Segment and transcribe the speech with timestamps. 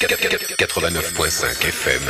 [0.00, 2.00] 89.5 FM.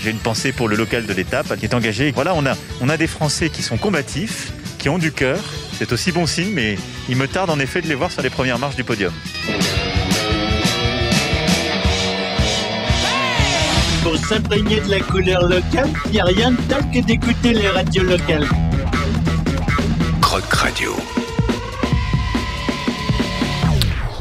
[0.00, 2.12] J'ai une pensée pour le local de l'étape qui est engagé.
[2.12, 5.40] Voilà, on a, on a des Français qui sont combatifs, qui ont du cœur.
[5.76, 6.78] C'est aussi bon signe, mais
[7.08, 9.12] il me tarde en effet de les voir sur les premières marches du podium.
[14.04, 17.68] Pour s'imprégner de la couleur locale, il n'y a rien de tel que d'écouter les
[17.68, 18.46] radios locales.
[20.20, 20.96] Croc Radio.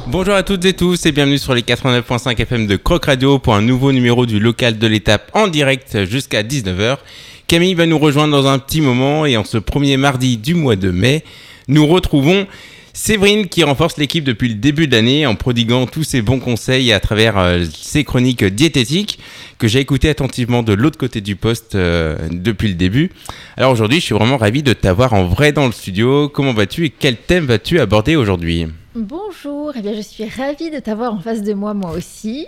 [0.09, 3.55] Bonjour à toutes et tous et bienvenue sur les 89.5 FM de Croc Radio pour
[3.55, 6.99] un nouveau numéro du local de l'étape en direct jusqu'à 19h.
[7.45, 10.77] Camille va nous rejoindre dans un petit moment et en ce premier mardi du mois
[10.77, 11.25] de mai,
[11.67, 12.47] nous retrouvons
[12.93, 16.93] Séverine qui renforce l'équipe depuis le début de l'année en prodiguant tous ses bons conseils
[16.93, 19.19] à travers euh, ses chroniques diététiques
[19.59, 23.11] que j'ai écoutées attentivement de l'autre côté du poste euh, depuis le début.
[23.55, 26.27] Alors aujourd'hui, je suis vraiment ravi de t'avoir en vrai dans le studio.
[26.27, 28.67] Comment vas-tu et quel thème vas-tu aborder aujourd'hui?
[28.99, 32.47] Bonjour, eh bien, je suis ravie de t'avoir en face de moi, moi aussi.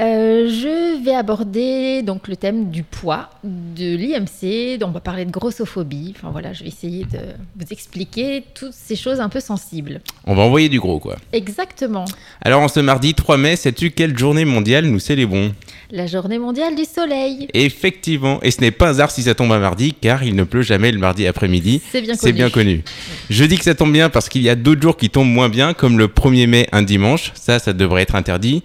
[0.00, 5.30] Euh, je vais aborder donc le thème du poids, de l'IMC, on va parler de
[5.30, 6.12] grossophobie.
[6.16, 7.20] Enfin voilà, je vais essayer de
[7.54, 10.00] vous expliquer toutes ces choses un peu sensibles.
[10.26, 11.14] On va envoyer du gros, quoi.
[11.32, 12.06] Exactement.
[12.42, 15.52] Alors, en ce mardi 3 mai, sais-tu quelle journée mondiale nous célébrons?
[15.92, 17.46] La journée mondiale du soleil.
[17.54, 20.42] Effectivement, et ce n'est pas un hasard si ça tombe un mardi, car il ne
[20.42, 21.80] pleut jamais le mardi après-midi.
[21.92, 22.32] C'est bien C'est connu.
[22.34, 22.82] bien connu.
[23.30, 25.48] Je dis que ça tombe bien parce qu'il y a d'autres jours qui tombent moins
[25.48, 27.30] bien, comme le 1er mai, un dimanche.
[27.36, 28.64] Ça, ça devrait être interdit.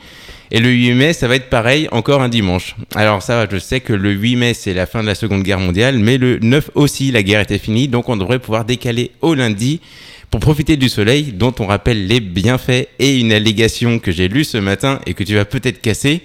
[0.50, 2.76] Et le 8 mai, ça va être pareil, encore un dimanche.
[2.96, 5.60] Alors ça, je sais que le 8 mai, c'est la fin de la Seconde Guerre
[5.60, 9.36] mondiale, mais le 9 aussi, la guerre était finie, donc on devrait pouvoir décaler au
[9.36, 9.80] lundi
[10.32, 14.44] pour profiter du soleil, dont on rappelle les bienfaits et une allégation que j'ai lue
[14.44, 16.22] ce matin et que tu vas peut-être casser.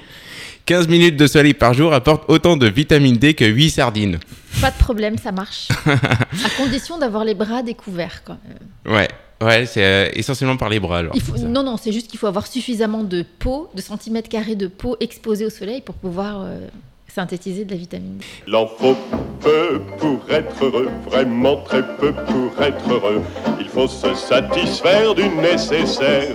[0.66, 4.18] 15 minutes de soleil par jour apportent autant de vitamine D que 8 sardines.
[4.60, 5.68] Pas de problème, ça marche.
[5.86, 8.22] à condition d'avoir les bras découverts.
[8.24, 8.92] Quand même.
[8.96, 9.08] Ouais,
[9.40, 11.12] ouais, c'est euh, essentiellement par les bras alors.
[11.14, 14.56] Il faut- non, non, c'est juste qu'il faut avoir suffisamment de peau, de centimètres carrés
[14.56, 16.66] de peau exposée au soleil pour pouvoir euh,
[17.14, 18.24] synthétiser de la vitamine D.
[18.48, 18.96] Il en faut
[19.40, 23.22] peu pour être heureux, vraiment très peu pour être heureux.
[23.60, 26.34] Il faut se satisfaire du nécessaire.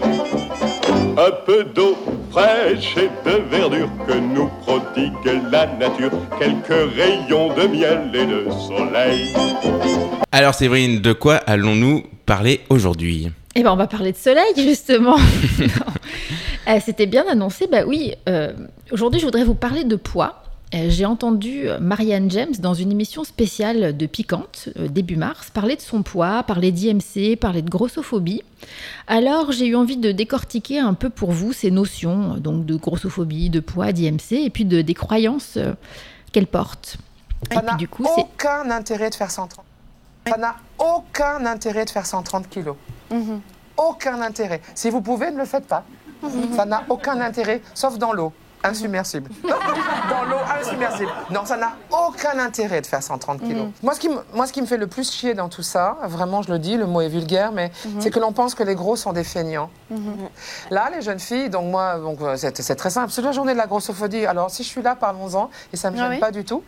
[1.18, 1.97] Un peu d'eau
[2.31, 6.12] fraîche et de verdure que nous prodigue la nature.
[6.40, 9.34] Quelques rayons de miel et de soleil.
[10.31, 13.30] Alors Séverine, de quoi allons-nous parler aujourd'hui?
[13.56, 15.18] Eh ben, on va parler de soleil, justement.
[16.68, 17.66] Euh, C'était bien annoncé.
[17.66, 18.53] Bah oui, euh,
[18.91, 20.41] aujourd'hui, je voudrais vous parler de poids.
[20.74, 25.50] Euh, J'ai entendu euh, Marianne James dans une émission spéciale de Piquante, euh, début mars,
[25.50, 28.44] parler de son poids, parler d'IMC, parler de grossophobie.
[29.08, 33.50] Alors, j'ai eu envie de décortiquer un peu pour vous ces notions, donc de grossophobie,
[33.50, 35.58] de poids, d'IMC, et puis de, des croyances
[36.32, 36.98] qu'elle porte.
[37.52, 37.78] Ça n'a
[38.18, 39.66] aucun intérêt de faire 130.
[40.28, 42.76] Ça n'a aucun intérêt de faire 130 kilos.
[43.76, 44.62] Aucun intérêt.
[44.76, 45.84] Si vous pouvez, ne le faites pas.
[46.56, 48.32] Ça n'a aucun intérêt, sauf dans l'eau.
[48.63, 49.29] Insubmersible.
[49.44, 51.09] dans l'eau, insubmersible.
[51.31, 53.67] Non, ça n'a aucun intérêt de faire 130 kilos.
[53.81, 55.97] Moi, ce qui me, moi, ce qui me fait le plus chier dans tout ça,
[56.03, 58.75] vraiment, je le dis, le mot est vulgaire, mais c'est que l'on pense que les
[58.75, 59.69] gros sont des feignants.
[60.69, 63.11] Là, les jeunes filles, donc moi, donc, euh, c'est très simple.
[63.11, 64.25] C'est la journée de la grossophobie.
[64.25, 65.49] Alors, si je suis là, parlons-en.
[65.73, 66.19] Et ça ne me Ah gêne oui.
[66.19, 66.63] pas du tout.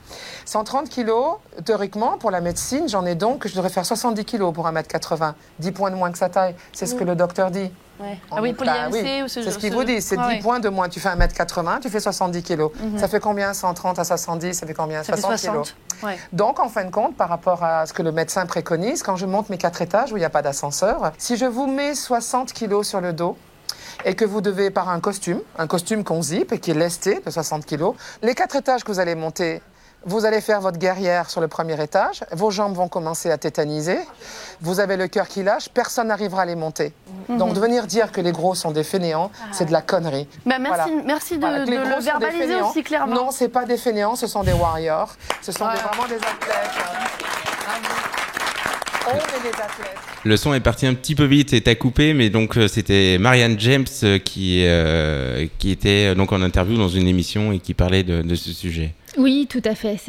[0.45, 4.67] 130 kilos, théoriquement, pour la médecine, j'en ai donc, je devrais faire 70 kilos pour
[4.67, 5.33] 1m80.
[5.59, 6.55] 10 points de moins que sa taille.
[6.73, 7.71] C'est ce que le docteur dit.
[8.03, 8.19] Ouais.
[8.31, 9.21] Ah oui, pour l'IMC oui.
[9.23, 10.39] ou ce C'est ce qu'il ce- vous dit, c'est Ah 10 ouais.
[10.41, 10.89] points de moins.
[10.89, 12.71] Tu fais 1m80, tu fais 70 kilos.
[12.97, 13.53] Ça fait combien?
[13.53, 15.03] 130 à 70, ça fait combien?
[15.03, 15.67] Ça fait 60 kilos.
[16.01, 16.03] 60.
[16.03, 16.17] Ouais.
[16.33, 19.25] Donc, en fin de compte, par rapport à ce que le médecin préconise, quand je
[19.25, 22.51] monte mes quatre étages où il n'y a pas d'ascenseur, si je vous mets 60
[22.51, 23.37] kilos sur le dos,
[24.05, 27.21] et que vous devez, par un costume, un costume qu'on zip et qui est lesté
[27.25, 29.61] de 60 kilos, les quatre étages que vous allez monter,
[30.05, 33.97] vous allez faire votre guerrière sur le premier étage, vos jambes vont commencer à tétaniser,
[34.61, 36.93] vous avez le cœur qui lâche, personne n'arrivera à les monter.
[37.29, 40.27] Donc, de venir dire que les gros sont des fainéants, c'est de la connerie.
[40.45, 41.03] Bah, merci, Voilà.
[41.05, 43.15] merci de, Voilà, le verbaliser aussi clairement.
[43.15, 45.15] Non, c'est pas des fainéants, ce sont des warriors.
[45.41, 45.73] Ce sont Ouais.
[45.73, 46.71] des- vraiment des athlètes.
[49.05, 49.97] On est des athlètes.
[50.25, 53.17] Le son est parti un petit peu vite et t'as coupé, mais donc euh, c'était
[53.19, 57.73] Marianne James euh, qui, euh, qui était donc en interview dans une émission et qui
[57.73, 58.93] parlait de, de ce sujet.
[59.17, 59.99] Oui, tout à fait.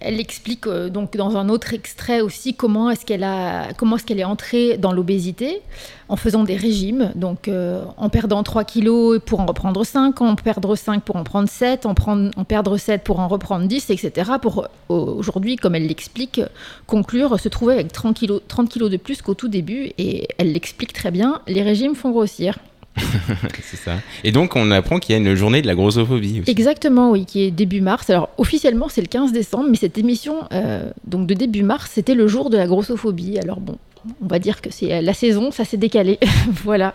[0.00, 4.04] Elle explique euh, donc dans un autre extrait aussi comment est-ce qu'elle a, comment est-ce
[4.04, 5.60] qu'elle est entrée dans l'obésité
[6.08, 10.36] en faisant des régimes, donc euh, en perdant 3 kilos pour en reprendre 5, en
[10.36, 13.90] perdre 5 pour en prendre 7, en, prendre, en perdre 7 pour en reprendre 10,
[13.90, 14.30] etc.
[14.40, 16.40] Pour euh, aujourd'hui, comme elle l'explique,
[16.86, 19.90] conclure se trouver avec 30 kilos, 30 kilos de plus qu'au tout début.
[19.98, 22.58] Et elle l'explique très bien, les régimes font grossir.
[23.62, 23.96] C'est ça.
[24.24, 26.50] Et donc on apprend qu'il y a une journée de la grossophobie aussi.
[26.50, 28.10] Exactement, oui, qui est début mars.
[28.10, 32.14] Alors officiellement c'est le 15 décembre, mais cette émission euh, donc de début mars, c'était
[32.14, 33.38] le jour de la grossophobie.
[33.38, 33.76] Alors bon,
[34.22, 36.18] on va dire que c'est la saison, ça s'est décalé,
[36.64, 36.94] voilà.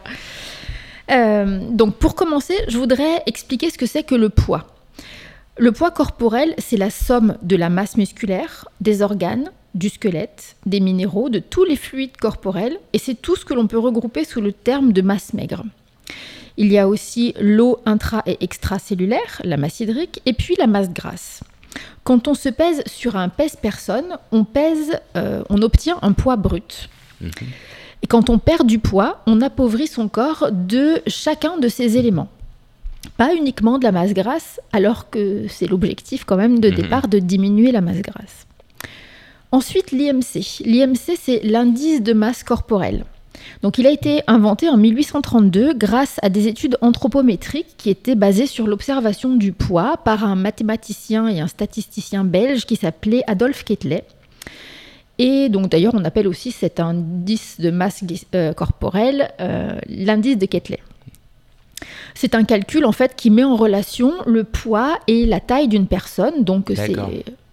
[1.11, 4.67] Euh, donc pour commencer, je voudrais expliquer ce que c'est que le poids.
[5.57, 10.79] Le poids corporel, c'est la somme de la masse musculaire, des organes, du squelette, des
[10.79, 14.41] minéraux, de tous les fluides corporels, et c'est tout ce que l'on peut regrouper sous
[14.41, 15.63] le terme de masse maigre.
[16.57, 20.91] Il y a aussi l'eau intra- et extracellulaire, la masse hydrique, et puis la masse
[20.91, 21.41] grasse.
[22.03, 26.89] Quand on se pèse sur un pèse-personne, on, pèse, euh, on obtient un poids brut.
[28.03, 32.27] Et quand on perd du poids, on appauvrit son corps de chacun de ces éléments.
[33.17, 36.75] Pas uniquement de la masse grasse, alors que c'est l'objectif quand même de Mhm.
[36.75, 38.45] départ de diminuer la masse grasse.
[39.51, 40.61] Ensuite, l'IMC.
[40.65, 43.05] L'IMC, c'est l'indice de masse corporelle.
[43.61, 48.47] Donc, il a été inventé en 1832 grâce à des études anthropométriques qui étaient basées
[48.47, 54.05] sur l'observation du poids par un mathématicien et un statisticien belge qui s'appelait Adolphe Quetelet.
[55.19, 58.03] Et donc, d'ailleurs, on appelle aussi cet indice de masse
[58.33, 60.79] euh, corporelle euh, l'indice de Quetelet.
[62.15, 65.87] C'est un calcul en fait qui met en relation le poids et la taille d'une
[65.87, 66.43] personne.
[66.43, 66.95] Donc c'est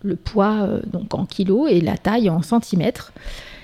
[0.02, 3.12] le poids euh, donc en kilos et la taille en centimètres.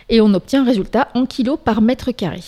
[0.08, 2.40] Et on obtient un résultat en kilos par mètre carré.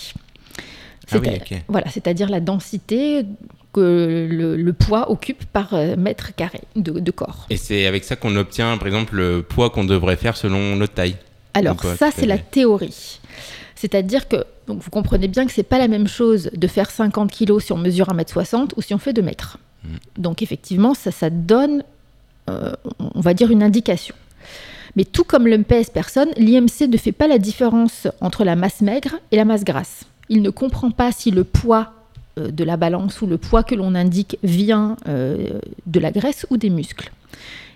[1.10, 1.30] Ah oui.
[1.68, 3.24] Voilà, c'est-à-dire la densité
[3.72, 7.46] que le, le poids occupe par euh, mètre carré de, de corps.
[7.50, 10.94] Et c'est avec ça qu'on obtient, par exemple, le poids qu'on devrait faire selon notre
[10.94, 11.16] taille.
[11.54, 13.20] Alors ça, c'est la théorie.
[13.74, 17.30] C'est-à-dire que donc vous comprenez bien que c'est pas la même chose de faire 50
[17.30, 19.58] kilos si on mesure 1m60 ou si on fait 2 mètres.
[19.82, 19.88] Mm.
[20.18, 21.82] Donc effectivement, ça, ça donne,
[22.50, 24.14] euh, on va dire, une indication.
[24.96, 28.80] Mais tout comme le pèse personne, l'IMC ne fait pas la différence entre la masse
[28.80, 30.04] maigre et la masse grasse.
[30.28, 31.92] Il ne comprend pas si le poids
[32.38, 36.46] euh, de la balance ou le poids que l'on indique vient euh, de la graisse
[36.50, 37.10] ou des muscles.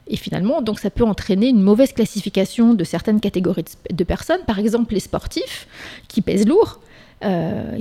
[0.08, 4.58] Et finalement, donc ça peut entraîner une mauvaise classification de certaines catégories de, personnes, par
[4.58, 5.68] exemple les sportifs
[6.08, 6.80] qui pèsent lourd.
[7.24, 7.78] euh,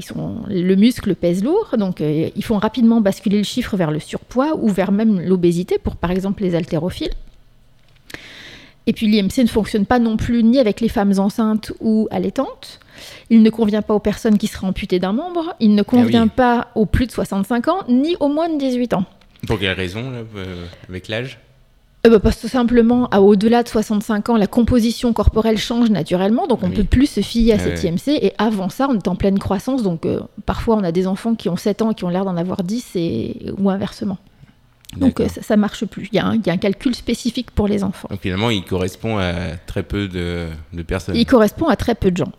[0.48, 4.70] le muscle pèse lourd, donc ils font rapidement basculer le chiffre vers le surpoids ou
[4.70, 7.16] vers même l'obésité pour par exemple les haltérophiles.
[8.92, 12.82] Et puis l'IMC ne fonctionne pas non plus ni avec les femmes enceintes ou allaitantes.
[13.30, 15.56] Il ne convient pas aux personnes qui seraient amputées d'un membre.
[15.62, 16.32] Il ne convient oui.
[16.36, 19.06] pas aux plus de 65 ans ni aux moins de 18 ans.
[19.48, 21.40] Pour quelle raison, là, euh, avec l'âge?
[22.06, 25.90] Euh, bah, parce que tout simplement, à au-delà de 65 ans, la composition corporelle change
[25.90, 26.80] naturellement, donc on ne Oui.
[26.80, 27.92] peut plus se fier à Ah cette ouais.
[27.92, 28.10] IMC.
[28.22, 31.34] Et avant ça, on est en pleine croissance, donc euh, parfois on a des enfants
[31.36, 33.38] qui ont 7 ans et qui ont l'air d'en avoir 10, et...
[33.58, 34.18] ou inversement.
[34.98, 36.10] Donc euh, ça, ça marche plus.
[36.12, 38.08] Il y, a un, il y a un calcul spécifique pour les enfants.
[38.10, 41.16] Donc finalement, il correspond à très peu de, de personnes.
[41.16, 42.32] Il correspond à très peu de gens.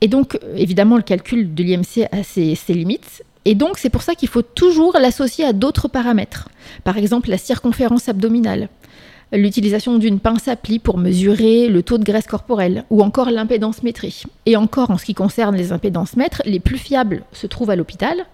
[0.00, 3.24] Et donc, euh, évidemment, le calcul de l'IMC a ses, ses limites.
[3.44, 6.48] Et donc, c'est pour ça qu'il faut toujours l'associer à d'autres paramètres.
[6.84, 8.68] Par exemple, la circonférence abdominale,
[9.32, 13.82] l'utilisation d'une pince à pli pour mesurer le taux de graisse corporelle, ou encore l'impédance
[13.82, 14.24] métrie.
[14.46, 17.76] Et encore, en ce qui concerne les impédances mètres, les plus fiables se trouvent à
[17.76, 18.26] l'hôpital.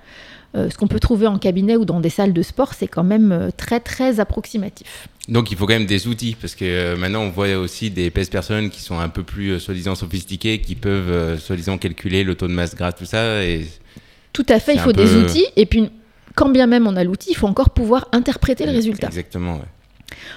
[0.54, 3.04] Euh, ce qu'on peut trouver en cabinet ou dans des salles de sport, c'est quand
[3.04, 5.08] même euh, très, très approximatif.
[5.28, 8.10] Donc il faut quand même des outils, parce que euh, maintenant on voit aussi des
[8.10, 12.34] pèse-personnes qui sont un peu plus euh, soi-disant sophistiquées, qui peuvent euh, soi-disant calculer le
[12.34, 13.44] taux de masse grasse, tout ça.
[13.44, 13.66] Et
[14.32, 15.46] Tout à fait, il faut des outils.
[15.54, 15.90] Et puis,
[16.34, 19.06] quand bien même on a l'outil, il faut encore pouvoir interpréter le résultat.
[19.06, 19.54] Exactement.
[19.54, 19.68] ouais.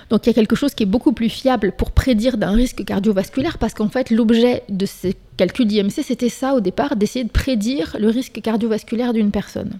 [0.10, 2.86] Donc il y a quelque chose qui est beaucoup plus fiable pour prédire d'un risque
[2.86, 7.32] cardiovasculaire parce qu'en fait l'objet de ces calculs d'IMC c'était ça au départ, d'essayer de
[7.32, 9.80] prédire le risque cardiovasculaire d'une personne.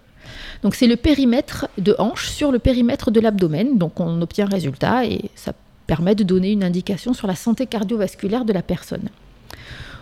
[0.64, 4.50] Donc c'est le périmètre de hanche sur le périmètre de l'abdomen, donc on obtient un
[4.50, 5.54] résultat et ça
[5.88, 9.10] permet de donner une indication sur la santé cardiovasculaire de la personne.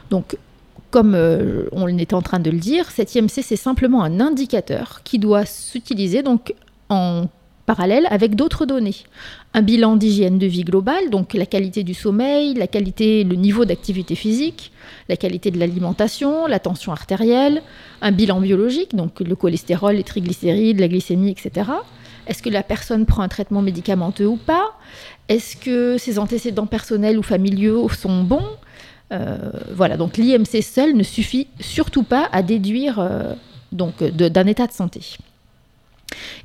[0.10, 0.38] Donc
[0.92, 5.02] comme euh, on était en train de le dire, cet IMC c'est simplement un indicateur
[5.04, 6.54] qui doit s'utiliser donc
[6.90, 7.26] en
[7.66, 8.96] parallèle avec d'autres données
[9.54, 13.66] un bilan d'hygiène de vie globale, donc la qualité du sommeil, la qualité, le niveau
[13.66, 14.72] d'activité physique,
[15.10, 17.62] la qualité de l'alimentation, la tension artérielle,
[18.02, 21.70] un bilan biologique, donc le cholestérol, les triglycérides, la glycémie, etc.
[22.26, 24.74] Est-ce que la personne prend un traitement médicamenteux ou pas?
[25.30, 28.48] Est-ce que ses antécédents personnels ou familiaux sont bons?
[29.12, 29.38] Euh,
[29.76, 33.34] Voilà, donc l'IMC seul ne suffit surtout pas à déduire euh,
[33.72, 35.02] donc d'un état de santé.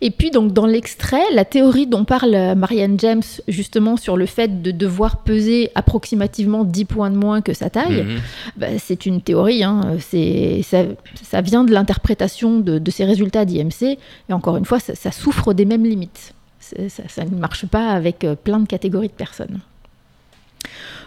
[0.01, 4.27] Et puis donc dans l'extrait, la théorie dont parle euh, Marianne James justement sur le
[4.27, 8.19] fait de devoir peser approximativement 10 points de moins que sa taille, Mhm.
[8.57, 10.85] bah, c'est une théorie, hein, c'est, ça,
[11.23, 13.99] ça vient de l'interprétation de, de ces résultats d'IMC,
[14.29, 16.33] et encore une fois, ça, ça souffre des mêmes limites.
[16.61, 19.61] Ça ne marche pas avec euh, plein de catégories de personnes.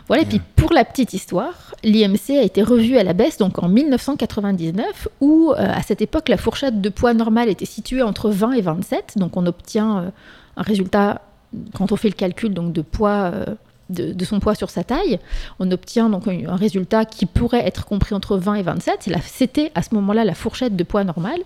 [0.07, 3.61] Voilà, et puis pour la petite histoire, l'IMC a été revu à la baisse donc
[3.63, 8.29] en 1999, où euh, à cette époque la fourchette de poids normal était située entre
[8.29, 10.09] 20 et 27, donc on obtient euh,
[10.57, 11.21] un résultat
[11.73, 13.45] quand on fait le calcul donc de poids euh,
[13.89, 15.19] de, de son poids sur sa taille,
[15.59, 18.95] on obtient donc un, un résultat qui pourrait être compris entre 20 et 27.
[19.01, 21.39] C'est la- C'était à ce moment-là la fourchette de poids normale.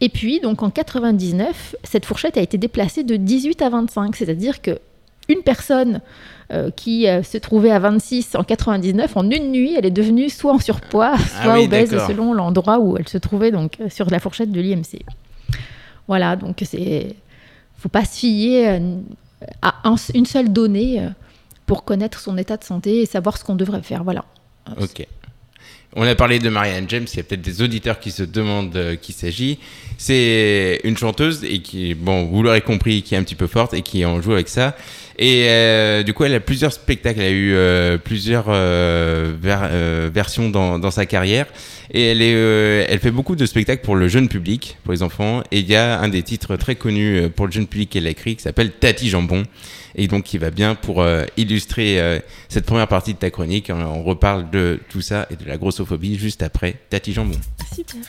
[0.00, 4.62] Et puis, donc en 99, cette fourchette a été déplacée de 18 à 25, c'est-à-dire
[4.62, 4.78] que
[5.28, 6.00] une personne
[6.52, 10.28] euh, qui euh, se trouvait à 26 en 99, en une nuit, elle est devenue
[10.30, 13.88] soit en surpoids, soit Ah oui, obèse selon l'endroit où elle se trouvait, donc euh,
[13.88, 15.00] sur la fourchette de l'IMC.
[16.08, 17.14] Voilà, donc c'est,
[17.76, 18.80] faut pas se fier
[19.62, 21.06] à un- une seule donnée
[21.66, 24.02] pour connaître son état de santé et savoir ce qu'on devrait faire.
[24.02, 24.24] Voilà.
[24.80, 25.06] Ok.
[25.96, 28.76] On a parlé de Marianne James, il y a peut-être des auditeurs qui se demandent
[28.76, 29.58] euh, qui s'agit.
[29.98, 33.74] C'est une chanteuse et qui, bon, vous l'aurez compris, qui est un petit peu forte
[33.74, 34.76] et qui en joue avec ça.
[35.18, 40.10] Et euh, du coup, elle a plusieurs spectacles, elle a eu euh, plusieurs euh, euh,
[40.12, 41.46] versions dans sa carrière.
[41.92, 45.42] Et euh, elle fait beaucoup de spectacles pour le jeune public, pour les enfants.
[45.50, 48.06] Et il y a un des titres très connus euh, pour le jeune public qu'elle
[48.06, 49.42] a écrit qui s'appelle Tati Jambon.
[49.96, 51.98] Et donc, qui va bien pour euh, illustrer
[52.48, 53.70] cette première partie de ta chronique.
[53.74, 57.38] On, on reparle de tout ça et de la grossophobie juste après Tati Jambon.
[57.74, 58.00] Super.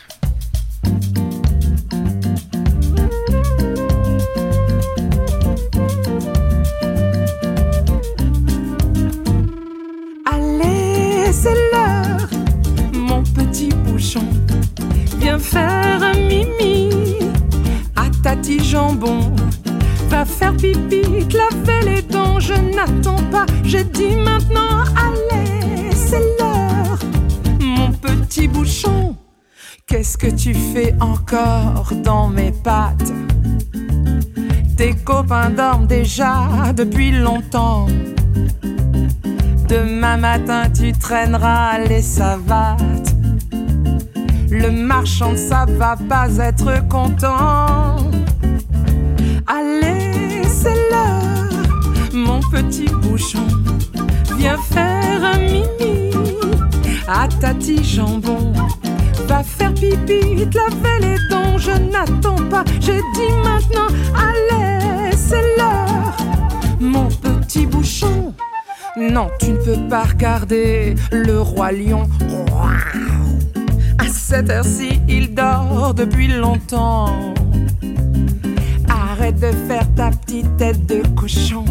[22.85, 23.45] N'attends pas,
[24.17, 24.83] maintenant.
[24.95, 26.99] Allez, c'est l'heure,
[27.59, 29.15] mon petit bouchon.
[29.87, 33.11] Qu'est-ce que tu fais encore dans mes pattes?
[34.77, 37.87] Tes copains dorment déjà depuis longtemps.
[39.67, 43.15] Demain matin, tu traîneras les savates.
[44.49, 47.97] Le marchand, ça va pas être content.
[49.47, 50.90] Allez, c'est
[52.21, 53.45] mon petit bouchon.
[54.37, 56.11] Viens faire un mimi
[57.07, 58.53] à Tati Jambon.
[59.27, 61.57] Va faire pipi, te laver les dents.
[61.57, 63.87] Je n'attends pas, j'ai dit maintenant.
[64.15, 66.17] Allez, c'est l'heure,
[66.79, 68.33] mon petit bouchon.
[68.97, 72.09] Non, tu ne peux pas regarder le roi lion.
[73.97, 77.33] À cette heure-ci, il dort depuis longtemps.
[78.89, 81.65] Arrête de faire ta petite tête de cochon.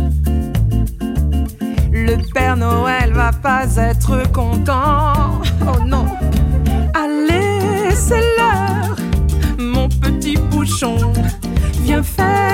[2.11, 5.41] Le Père Noël va pas être content.
[5.63, 6.07] Oh non.
[6.93, 8.97] Allez, c'est l'heure,
[9.57, 11.13] mon petit bouchon.
[11.85, 12.50] Viens faire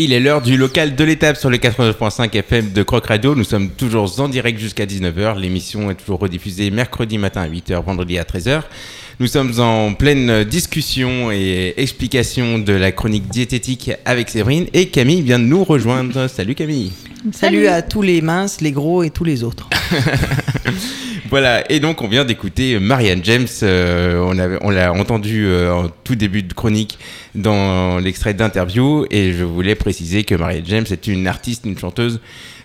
[0.00, 3.34] Il est l'heure du local de l'étape sur les 89.5 FM de Croc Radio.
[3.34, 5.40] Nous sommes toujours en direct jusqu'à 19h.
[5.40, 8.62] L'émission est toujours rediffusée mercredi matin à 8h, vendredi à 13h.
[9.18, 15.22] Nous sommes en pleine discussion et explication de la chronique diététique avec Séverine et Camille
[15.22, 16.28] vient de nous rejoindre.
[16.28, 16.92] Salut Camille.
[17.32, 19.68] Salut à tous les minces, les gros et tous les autres.
[21.30, 23.46] Voilà, et donc on vient d'écouter Marianne James.
[23.62, 26.98] euh, on avait- on l'a entendu euh, en tout début de chronique
[27.34, 32.20] dans l'extrait d'interview, et je voulais préciser que Marianne James est une artiste, une chanteuse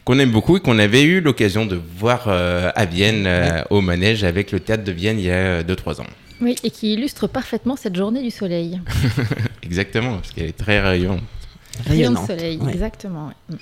[0.06, 3.82] qu'on aime beaucoup et qu'on avait eu l'occasion de voir euh, à Vienne euh, au
[3.82, 6.06] manège avec le théâtre de Vienne il y a 2-3 ans.
[6.40, 8.80] Oui, et qui illustre parfaitement cette journée du soleil.
[9.64, 11.20] Exactement, parce qu'elle est très rayonnante.
[11.86, 12.28] Rayon de Rayonnante.
[12.28, 12.72] soleil, ouais.
[12.72, 13.28] exactement.
[13.50, 13.58] ouais.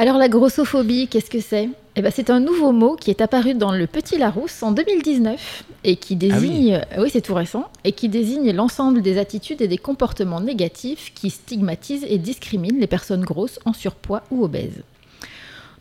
[0.00, 1.68] Alors la grossophobie, qu'est-ce que c'est?
[1.96, 5.64] Eh ben, C'est un nouveau mot qui est apparu dans le Petit Larousse en 2019
[5.82, 9.66] et qui désigne, euh, oui, c'est tout récent, et qui désigne l'ensemble des attitudes et
[9.66, 14.84] des comportements négatifs qui stigmatisent et discriminent les personnes grosses en surpoids ou obèses.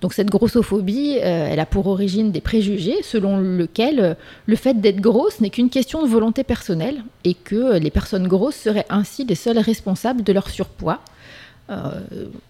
[0.02, 4.14] Donc cette grossophobie, euh, elle a pour origine des préjugés selon lequel euh,
[4.46, 8.28] le fait d'être grosse n'est qu'une question de volonté personnelle et que euh, les personnes
[8.28, 11.00] grosses seraient ainsi les seules responsables de leur surpoids,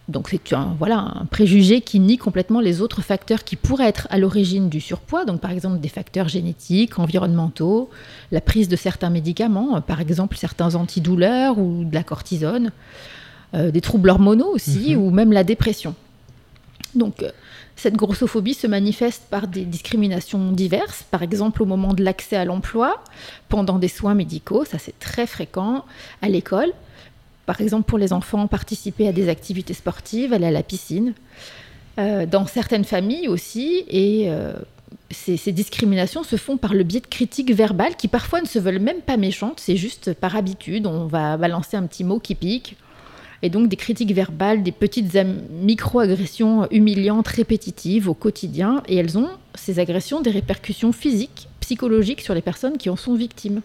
[0.07, 4.07] donc c'est un, voilà, un préjugé qui nie complètement les autres facteurs qui pourraient être
[4.11, 7.89] à l'origine du surpoids, donc par exemple des facteurs génétiques, environnementaux,
[8.31, 12.71] la prise de certains médicaments, par exemple certains antidouleurs ou de la cortisone,
[13.55, 15.95] euh, des troubles hormonaux aussi, ou même la dépression.
[16.93, 17.31] Donc euh,
[17.75, 22.45] cette grossophobie se manifeste par des discriminations diverses, par exemple au moment de l'accès à
[22.45, 23.03] l'emploi,
[23.49, 25.85] pendant des soins médicaux, ça c'est très fréquent,
[26.21, 26.71] à l'école,
[27.47, 31.13] par exemple, pour les enfants, participer à des activités sportives, aller à la piscine.
[31.97, 34.53] Euh, dans certaines familles aussi, et euh,
[35.09, 38.59] ces, ces, discriminations se font par le biais de critiques verbales qui parfois ne se
[38.59, 42.35] veulent même pas méchantes, c'est juste par habitude, on va balancer un petit mot qui
[42.35, 42.75] pique.
[43.41, 45.17] Et donc des critiques verbales, des petites
[45.49, 52.33] micro-agressions humiliantes, répétitives au quotidien, et elles ont, ces agressions, des répercussions physiques, psychologiques sur
[52.33, 53.61] les personnes qui en sont victimes.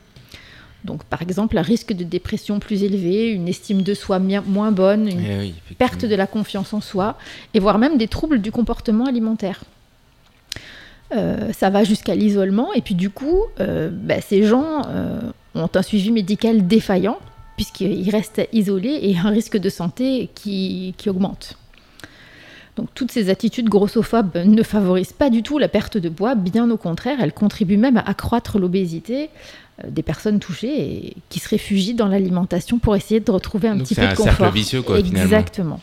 [0.84, 5.08] Donc, par exemple, un risque de dépression plus élevé, une estime de soi moins bonne,
[5.08, 7.16] une Eh oui, perte de la confiance en soi,
[7.54, 9.62] et voire même des troubles du comportement alimentaire.
[11.14, 15.20] Euh, ça va jusqu'à l'isolement, et puis du coup, euh, bah, ces gens euh,
[15.54, 17.18] ont un suivi médical défaillant,
[17.56, 21.58] puisqu'ils restent isolés, et un risque de santé qui, qui augmente.
[22.76, 26.70] Donc toutes ces attitudes grossophobes ne favorisent pas du tout la perte de poids, bien
[26.70, 29.28] au contraire, elles contribuent même à accroître l'obésité
[29.86, 33.86] des personnes touchées et qui se réfugient dans l'alimentation pour essayer de retrouver un Donc
[33.86, 34.36] petit peu de un confort.
[34.36, 35.22] cercle vicieux, quoi, finalement.
[35.24, 35.80] Exactement.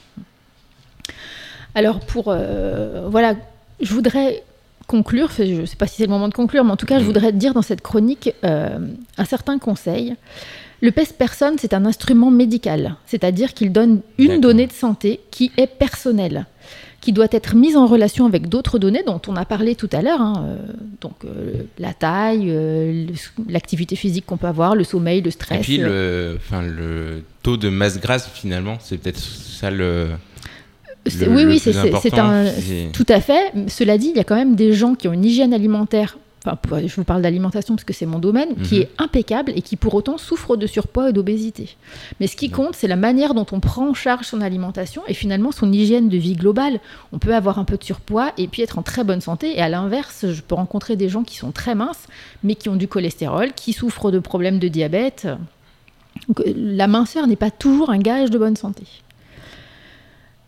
[1.76, 3.36] Alors pour euh, voilà,
[3.82, 4.44] je voudrais
[4.88, 7.00] conclure, je ne sais pas si c'est le moment de conclure, mais en tout cas,
[7.00, 8.80] je voudrais dire dans cette chronique euh,
[9.18, 10.16] un certain conseil.
[10.82, 15.52] Le PES personne, c'est un instrument médical, c'est-à-dire qu'il donne une donnée de santé qui
[15.58, 16.46] est personnelle,
[17.02, 20.02] qui doit être mise en relation avec d'autres données dont on a parlé tout à
[20.02, 20.58] l'heure, hein, euh,
[21.02, 23.06] donc euh, la taille, euh,
[23.48, 25.62] l'activité physique qu'on peut avoir, le sommeil, le Et stress.
[25.62, 30.08] puis euh, le, enfin, le taux de masse grasse, finalement, c'est peut-être ça le.
[31.06, 31.72] le- oui, le oui, c'est-
[32.92, 33.54] Tout à fait.
[33.68, 36.18] Cela dit, il y a quand même des gens qui ont une hygiène alimentaire.
[36.46, 38.82] Enfin, je vous parle d'alimentation parce que c'est mon domaine, qui Mhm.
[38.84, 41.76] est impeccable et qui pour autant souffre de surpoids et d'obésité.
[42.20, 45.14] Mais ce qui compte, c'est la manière dont on prend en charge son alimentation et
[45.14, 46.80] finalement son hygiène de vie globale.
[47.12, 49.58] On peut avoir un peu de surpoids et puis être en très bonne santé.
[49.58, 52.08] Et à l'inverse, je peux rencontrer des gens qui sont très minces,
[52.44, 55.28] mais qui ont du cholestérol, qui souffrent de problèmes de diabète.
[56.30, 58.84] Donc, euh, la minceur n'est pas toujours un gage de bonne santé.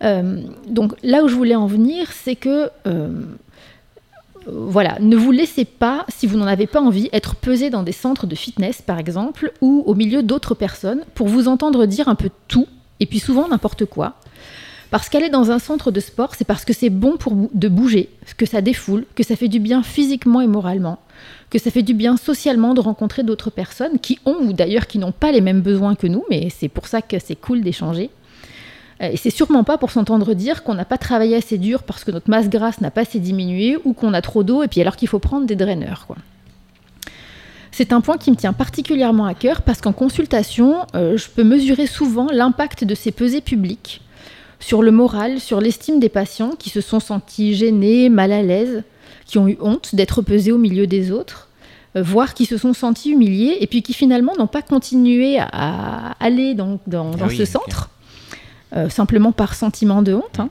[0.03, 3.09] Euh, donc là où je voulais en venir, c'est que euh,
[4.47, 7.91] voilà, ne vous laissez pas, si vous n'en avez pas envie, être pesé dans des
[7.91, 12.15] centres de fitness par exemple, ou au milieu d'autres personnes, pour vous entendre dire un
[12.15, 12.67] peu tout,
[12.99, 14.15] et puis souvent n'importe quoi.
[14.89, 18.09] Parce qu'aller dans un centre de sport, c'est parce que c'est bon pour de bouger,
[18.35, 20.99] que ça défoule, que ça fait du bien physiquement et moralement,
[21.49, 24.99] que ça fait du bien socialement de rencontrer d'autres personnes qui ont ou d'ailleurs qui
[24.99, 28.09] n'ont pas les mêmes besoins que nous, mais c'est pour ça que c'est cool d'échanger.
[29.01, 32.03] Euh, Et c'est sûrement pas pour s'entendre dire qu'on n'a pas travaillé assez dur parce
[32.03, 34.81] que notre masse grasse n'a pas assez diminué ou qu'on a trop d'eau et puis
[34.81, 36.05] alors qu'il faut prendre des draineurs.
[36.07, 36.17] Quoi.
[37.71, 41.43] C'est un point qui me tient particulièrement à cœur parce qu'en consultation, euh, je peux
[41.43, 44.01] mesurer souvent l'impact de ces pesées publiques
[44.59, 48.83] sur le moral, sur l'estime des patients qui se sont sentis gênés, mal à l'aise,
[49.25, 51.47] qui ont eu honte d'être pesés au milieu des autres,
[51.95, 56.11] euh, voire qui se sont sentis humiliés et puis qui finalement n'ont pas continué à,
[56.19, 57.89] aller dans, dans- Ah oui, ce centre,
[58.89, 60.39] simplement par sentiment de honte.
[60.39, 60.49] hein.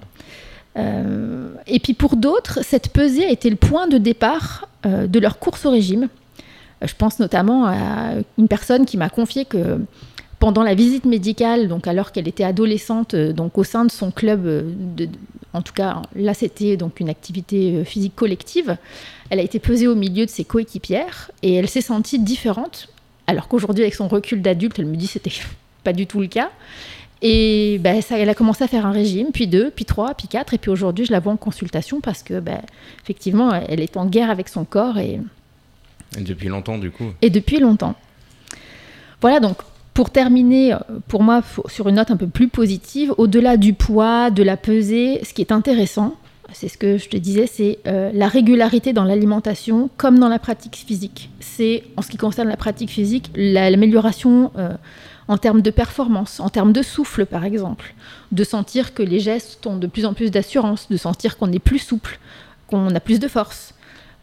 [0.77, 5.19] Euh, et puis pour d'autres, cette pesée a été le point de départ euh, de
[5.19, 6.09] leur course au régime.
[6.83, 9.81] Euh, Je pense notamment à une personne qui m'a confié que
[10.39, 14.11] pendant la visite médicale, donc alors qu'elle était adolescente, euh, donc au sein de son
[14.11, 14.63] club, euh,
[15.53, 18.77] en tout cas là c'était donc une activité euh, physique collective,
[19.29, 22.89] elle a été pesée au milieu de ses coéquipières et elle s'est sentie différente,
[23.27, 25.33] alors qu'aujourd'hui avec son recul d'adulte, elle me dit que c'était
[25.85, 26.51] pas du tout le cas.
[27.23, 30.27] Et ben, ça, elle a commencé à faire un régime, puis deux, puis trois, puis
[30.27, 32.61] quatre, et puis aujourd'hui je la vois en consultation parce que ben,
[33.03, 35.21] effectivement elle est en guerre avec son corps et,
[36.19, 37.13] Depuis longtemps, du coup.
[37.21, 37.95] et depuis longtemps.
[39.21, 39.59] Voilà donc
[39.93, 40.79] pour terminer, euh,
[41.09, 45.21] pour moi, sur une note un peu plus positive, au-delà du poids, de la pesée,
[45.25, 46.15] ce qui est intéressant,
[46.53, 50.39] c'est ce que je te disais, c'est euh, la régularité dans l'alimentation comme dans la
[50.39, 51.31] pratique physique.
[51.41, 54.71] C'est, en ce qui concerne la pratique physique, la- l'amélioration euh,
[55.29, 57.95] en termes de performance, en termes de souffle par exemple,
[58.33, 61.59] de sentir que les gestes ont de plus en plus d'assurance, de sentir qu'on est
[61.61, 62.19] plus souple,
[62.67, 63.75] qu'on a plus de force.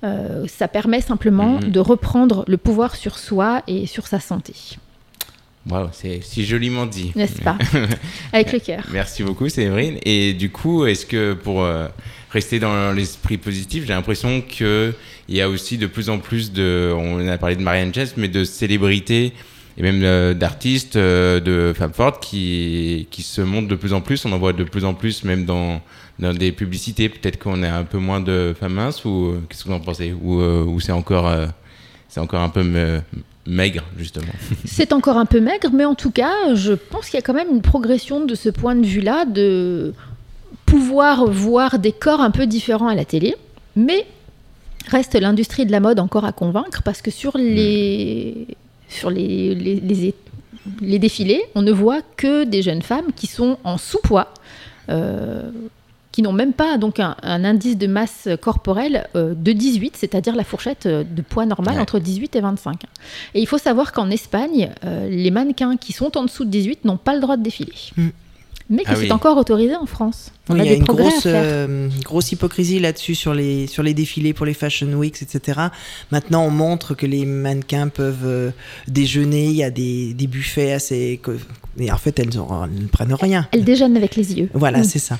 [0.03, 1.71] Euh, ça permet simplement Mhm.
[1.71, 4.53] de reprendre le pouvoir sur soi et sur sa santé,
[5.69, 7.11] Waouh, c'est si joliment dit.
[7.15, 7.57] n'est-ce pas
[8.33, 8.83] Avec le cœur.
[8.91, 9.97] Merci beaucoup, Séverine.
[10.05, 11.87] Et du coup, est-ce que pour euh,
[12.31, 14.93] rester dans l'esprit positif, j'ai l'impression qu'il
[15.29, 16.93] y a aussi de plus en plus de.
[16.97, 19.33] On a parlé de Marianne Chess, mais de célébrités
[19.79, 24.01] et même euh, d'artistes, euh, de femmes fortes qui, qui se montrent de plus en
[24.01, 24.25] plus.
[24.25, 25.81] On en voit de plus en plus, même dans,
[26.17, 27.09] dans des publicités.
[27.09, 30.13] Peut-être qu'on a un peu moins de femmes minces ou qu'est-ce que vous en pensez?
[30.19, 31.29] Ou, ou c'est encore,
[32.09, 33.01] c'est encore un peu me-
[33.47, 34.33] maigre, justement
[34.65, 37.33] C'est encore un peu maigre, mais en tout cas, je pense qu'il y a quand
[37.33, 39.93] même une progression de ce point de vue-là, de
[40.65, 43.35] pouvoir voir des corps un peu différents à la télé,
[43.75, 44.05] mais
[44.89, 48.47] reste l'industrie de la mode encore à convaincre, parce que sur les,
[48.89, 50.15] sur les, les, les-
[50.81, 54.33] les défilés, on ne voit que des jeunes femmes qui sont en sous-poids.
[54.89, 55.49] euh,
[56.17, 60.35] qui n'ont même pas donc un, un indice de masse corporelle euh, de 18, c'est-à-dire
[60.35, 61.81] la fourchette euh, de poids normal Ouais.
[61.81, 62.85] entre 18 et 25.
[63.35, 66.85] Et il faut savoir qu'en Espagne, euh, les mannequins qui sont en dessous de 18
[66.85, 67.71] n'ont pas le droit de défiler.
[67.97, 68.07] Mm.
[68.69, 69.11] Mais que Ah c'est oui.
[69.11, 70.31] encore autorisé en France.
[70.49, 73.65] On Oui, a il y a des une grosse, euh, grosse hypocrisie là-dessus sur les,
[73.67, 75.59] sur les défilés pour les Fashion Weeks, etc.
[76.11, 78.51] Maintenant, on montre que les mannequins peuvent euh,
[78.89, 81.21] déjeuner, il y a des, des buffets assez...
[81.79, 83.47] Et en fait, elles, ont- elles ne prennent rien.
[83.51, 84.49] Elles déjeunent avec les yeux.
[84.53, 84.83] Voilà, Mm.
[84.83, 85.17] c'est ça.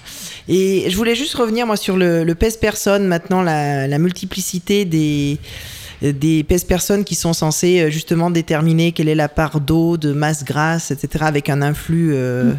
[0.49, 5.37] Et je voulais juste revenir, moi, sur le, le pèse-personne, maintenant, la, la multiplicité des
[6.03, 10.43] des pèse-personnes qui sont censées euh, justement déterminer quelle est la part d'eau, de masse
[10.45, 12.11] grasse, etc., avec un influx.
[12.13, 12.57] euh, Mm.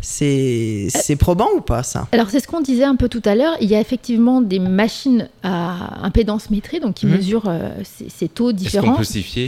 [0.00, 2.06] C'est probant ou pas, ça?
[2.12, 3.56] Alors c'est ce qu'on disait un peu tout à l'heure.
[3.60, 7.16] Il y a effectivement des machines à impédance métrée, donc qui Mhm.
[7.16, 8.98] mesurent euh, ces, ces taux différents,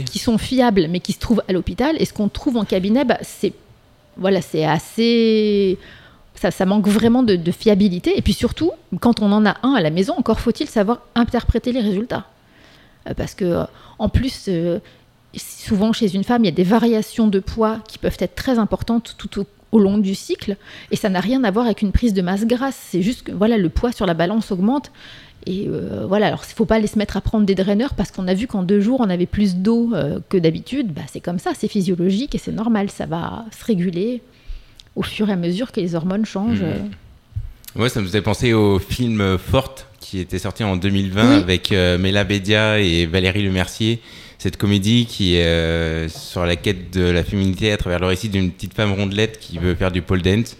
[0.05, 1.95] qui sont fiables, mais qui se trouvent à l'hôpital.
[1.99, 3.53] Et ce qu'on trouve en cabinet, bah, c'est
[4.17, 5.77] voilà, c'est assez
[6.35, 8.17] ça, ça manque vraiment de, de fiabilité.
[8.17, 11.71] Et puis surtout, quand on en a un à la maison, encore faut-il savoir interpréter
[11.71, 12.25] les résultats.
[13.09, 13.63] Euh, Parce que, euh,
[13.97, 14.79] en plus, euh,
[15.35, 18.57] souvent chez une femme, il y a des variations de poids qui peuvent être très
[18.57, 20.57] importantes tout au, au long du cycle.
[20.91, 22.77] Et ça n'a rien à voir avec une prise de masse grasse.
[22.89, 24.91] C'est juste que voilà, le poids sur la balance augmente.
[25.45, 27.93] Et euh, voilà, alors il ne faut pas aller se mettre à prendre des draineurs
[27.93, 30.93] parce qu'on a vu qu'en deux jours, on avait plus d'eau euh, que d'habitude.
[30.93, 32.89] Bah, c'est comme ça, c'est physiologique et c'est normal.
[32.89, 34.21] Ça va se réguler
[34.95, 36.61] au fur et à mesure que les hormones changent.
[36.63, 36.79] Euh.
[37.75, 41.41] Ouais, ça me faisait penser au film Forte qui était sorti en 2020 Oui.
[41.41, 44.01] avec euh, Mela Bédia et Valérie Lemercier.
[44.39, 48.29] Cette comédie qui est euh, sur la quête de la féminité à travers le récit
[48.29, 50.55] d'une petite femme rondelette qui veut faire du pole dance.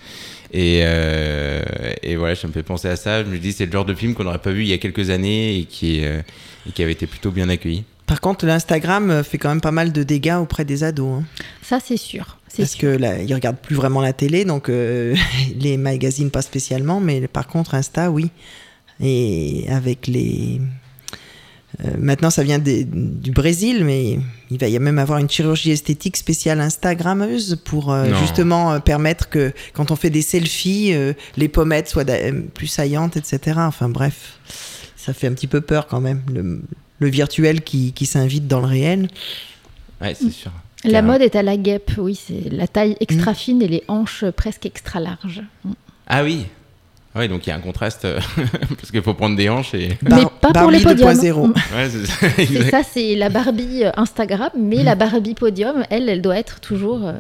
[0.52, 1.64] Et, euh,
[2.04, 3.24] et voilà, ça me fait penser à ça.
[3.24, 4.78] Je me dis, c'est le genre de film qu'on n'aurait pas vu il y a
[4.80, 6.22] quelques années et qui, euh,
[6.68, 7.86] et qui avait été plutôt bien accueilli.
[8.06, 11.22] Par contre, l'Instagram fait quand même pas mal de dégâts auprès des ados.
[11.22, 11.24] hein.
[11.62, 12.38] Ça, c'est sûr.
[12.48, 12.82] C'est Parce sûr.
[12.82, 15.16] que là, ils regardent plus vraiment la télé, donc euh,
[15.60, 18.32] les magazines pas spécialement, mais par contre Insta, oui.
[19.00, 20.60] Et avec les
[21.86, 25.30] euh, maintenant, ça vient des- du Brésil, mais il va y a même avoir une
[25.30, 30.94] chirurgie esthétique spéciale Instagrammeuse pour euh, justement euh, permettre que quand on fait des selfies,
[30.94, 32.06] euh, les pommettes soient
[32.54, 33.60] plus saillantes, etc.
[33.60, 34.40] Enfin bref,
[34.98, 36.62] ça fait un petit peu peur quand même, le,
[37.00, 39.08] le virtuel qui, qui s'invite dans le réel.
[40.02, 40.52] Ouais, c'est sûr.
[40.86, 44.24] La mode est à la guêpe, oui, c'est la taille extra fine et les hanches
[44.36, 45.44] presque extra larges.
[46.08, 46.46] Ah oui
[47.16, 48.20] Ouais, donc il y a un contraste euh,
[48.78, 49.98] parce qu'il faut prendre des hanches et.
[50.04, 51.10] Mais pas pour les Barbie podiums.
[51.10, 51.48] 2.0.
[51.48, 51.54] Mm.
[51.76, 51.90] Ouais,
[52.46, 52.84] c'est ça.
[52.84, 57.14] C'est la Barbie euh, Instagram, mais la Barbie podium, elle, elle doit être toujours euh,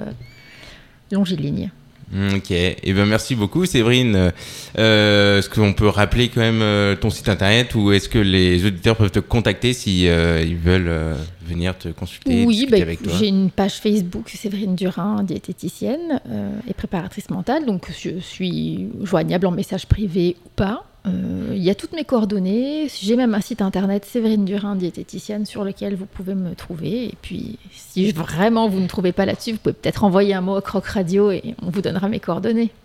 [1.11, 1.71] longiligne.
[2.11, 4.31] Mm, Ok, et ben merci beaucoup Séverine.
[4.77, 8.65] Euh, est-ce qu'on peut rappeler quand même euh, ton site internet ou est-ce que les
[8.65, 13.13] auditeurs peuvent te contacter si euh, ils veulent euh, venir te consulter, Oui, bah, toi?
[13.19, 16.19] j'ai une page Facebook, Séverine Durin, diététicienne
[16.67, 20.85] et préparatrice mentale, donc je suis joignable en message privé ou pas.
[21.07, 22.87] Euh, Il y a toutes mes coordonnées.
[23.01, 27.05] J'ai même un site internet, Séverine Durin, diététicienne, sur lequel vous pouvez me trouver.
[27.05, 30.55] Et puis, si vraiment vous ne trouvez pas là-dessus, vous pouvez peut-être envoyer un mot
[30.55, 32.71] à Croc Radio et on vous donnera mes coordonnées.